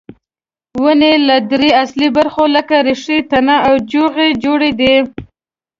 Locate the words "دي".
4.79-4.95